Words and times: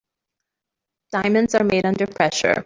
Diamonds 1.11 1.53
are 1.53 1.63
made 1.63 1.85
under 1.85 2.07
pressure. 2.07 2.55